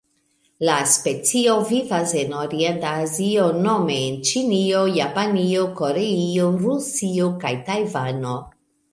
La 0.67 0.75
specio 0.91 1.55
vivas 1.71 2.13
en 2.21 2.31
Orienta 2.37 2.93
Azio 3.01 3.43
nome 3.65 3.97
en 4.05 4.15
Ĉinio, 4.29 4.79
Japanio, 4.95 5.65
Koreio, 5.81 6.47
Rusio 6.63 7.29
kaj 7.45 7.53
Tajvano. 7.69 8.33